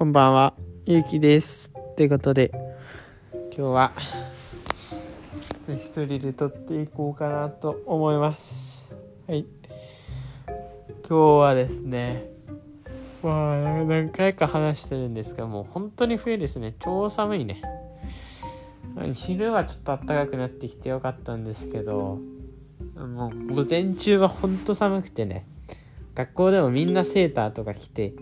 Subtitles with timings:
[0.00, 0.54] こんばんは、
[0.86, 1.70] ゆうきです。
[1.94, 2.50] ということで、
[3.34, 3.92] 今日は、
[5.68, 8.88] 一人で撮っていこうかなと思います。
[9.28, 9.44] はい。
[10.46, 10.56] 今
[11.06, 12.30] 日はですね、
[13.22, 16.76] まあ、何回か話してるんですが、もう本当に冬ですね。
[16.78, 17.60] 超寒いね。
[19.12, 22.18] 昼はちょっと暖かくなってきてよかったんですけど、
[22.96, 25.46] もう午前中は本当寒くてね、
[26.14, 28.14] 学校でもみんなセーターとか着て、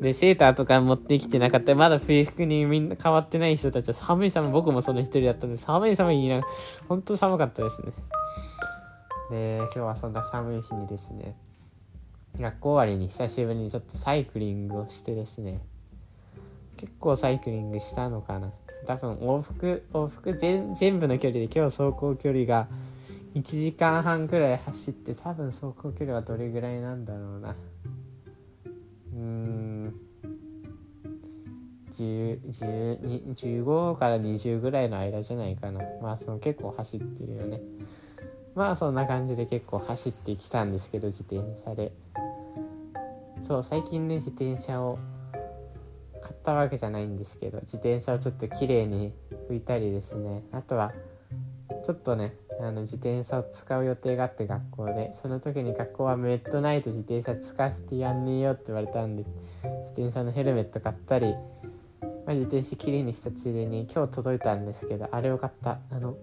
[0.00, 6.48] で、セーターとか持ってきてなかったまだ冬服にみんな変わってない人たちは寒い寒い、僕もその一人だったんで、寒い寒い言いながら、
[6.88, 7.92] 本当寒かったですね。
[9.30, 11.36] で、今日はそんな寒い日にですね、
[12.38, 15.60] 学校終わりに久しぶりにちょっとサイクリングをしてですね、
[16.76, 18.52] 結構サイクリングしたのかな。
[18.86, 22.68] 多分往復、往復全全部の距離で今日走行距離が
[23.34, 27.56] 1時間半くらい走って多分走行距離はどれぐらいなんだろうな。
[32.02, 35.80] 15から20ぐらいの間じゃないかな。
[36.02, 37.60] まあその結構走ってるよね。
[38.54, 41.92] まあそんな感じで結構走ってきたんですけど自転車で。
[43.42, 44.98] そう最近ね自転車を
[46.20, 49.12] 買ったわけじゃないんですけど自転車をちょっと綺麗に
[49.48, 50.42] 拭いたりですね。
[50.52, 50.92] あとは
[51.84, 61.34] ちょっとねあの自転車を使う予定があって学校でその時に学校はメットないと自転車使わせてやんねえよって言われたんで自転車のヘルメット買ったり、
[62.28, 65.78] まあ、自転車きれいにしたついでに今日届いたんですけどあれを買った。
[65.90, 66.14] あの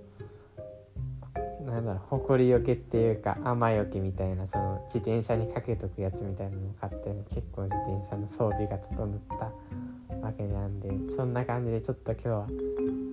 [1.66, 12.47] なんだろうほこりよけっていうか雨よけみたいなその自転車にかけとくやつみたいなのを買ってね結構自転車の装備が整ったわけなんでそんな感じでちょっと今日は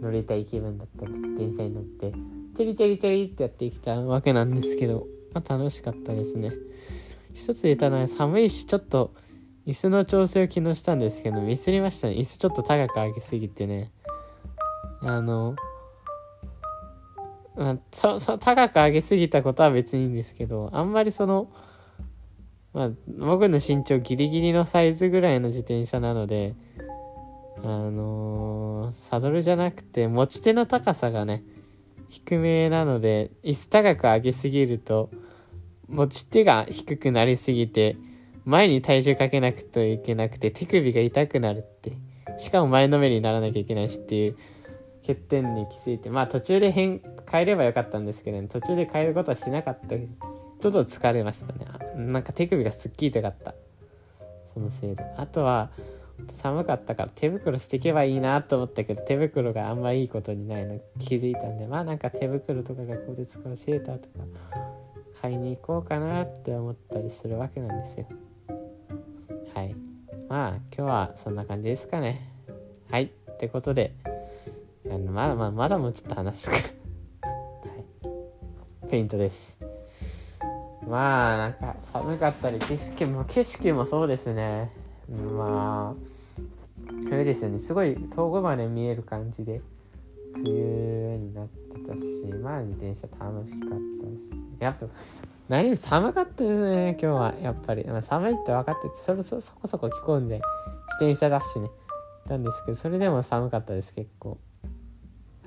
[0.02, 2.12] 乗りたい気分だったんで自転車に乗って
[2.54, 6.52] テリテリテリってやってきたわけなんですけど、まあ、楽しかったですね。
[7.32, 9.14] 一つ言えたのは寒いしちょっと
[9.66, 12.14] 椅子の調整を昨日したんですけどミスりましたね。
[12.14, 13.92] 椅子ちょっと高く上げすぎてね。
[15.00, 15.56] あの
[17.54, 21.50] まあ、そそ高く上げすぎたことは別にいいんですけどあんまりその
[22.72, 26.54] まあ僕の身長ギリギリのサイズぐらいの自転車なので
[27.62, 31.42] あのーサドルじゃなくて持ち手の高さがね
[32.08, 35.10] 低めなので椅子高く上げすぎると
[35.88, 37.96] 持ち手が低くなりすぎて
[38.44, 41.92] 前に体重かけなくてはいけなくて手首が痛くなるって。
[42.38, 44.36] しかも前のめりにならなきゃいけないしっていう
[45.02, 46.10] 欠点に気づいて。
[46.10, 51.66] まあ途中で変変えればよかったんですけど、ね、途中で変えることはしなかったちょっと疲れましたね。
[51.96, 53.54] なんか手首がすっきり痛かった。
[54.54, 55.04] そのせいで。
[55.16, 55.70] あとは
[56.28, 60.80] 寒かったから手袋していけばいいなと思ったけど手袋があんまいいことにないの。
[60.98, 61.66] 気づいたんで。
[61.66, 64.24] まあなんか手袋とか学校で使うセーターとか
[65.20, 68.06] 買いに行こうかなって思ったりするわけなんですよ。
[69.62, 69.76] はい。
[70.28, 72.28] まあ今日はそんな感じですかね。
[72.90, 73.04] はい。
[73.04, 73.94] ってことで
[74.86, 76.56] あのまだまだまだもうちょっと話すか。
[76.56, 76.62] は
[78.86, 78.88] い。
[78.90, 79.56] ペイントです。
[80.84, 84.72] まあなんか寒かったり景色も景色もそうですね。
[85.08, 86.02] まあ
[87.08, 87.60] 冬ですよね。
[87.60, 89.60] すごい遠くまで見える感じで
[90.34, 92.00] 冬になってたし
[92.42, 93.78] まあ自転車楽しかったし。
[94.58, 94.86] やっぱ
[95.48, 100.44] 何より寒かったですね今日はやっぱり、まあ、寒いって分かっててそれそそこそこ着込んで自
[100.98, 101.68] 転車だしね
[102.28, 104.38] たんですけどそれでも寒かったです結構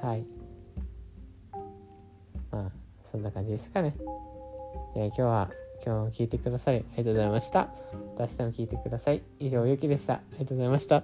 [0.01, 0.25] はい
[2.51, 2.71] まあ
[3.11, 3.95] そんな感じですかね
[4.93, 5.51] じゃあ今日は
[5.85, 7.59] 今日も聞いてくださりありがとうございました。
[7.59, 7.67] ま
[8.17, 9.21] た明日も聞いてください。
[9.39, 10.15] 以上、ゆきでした。
[10.15, 11.03] ありがとうございました。